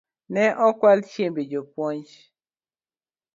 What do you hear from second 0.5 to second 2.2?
okwal chiembe jopuonj